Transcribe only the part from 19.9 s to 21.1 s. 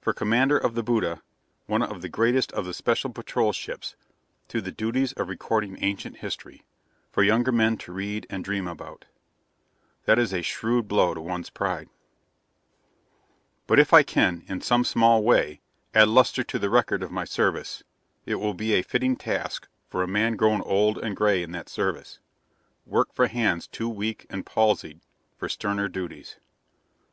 a man grown old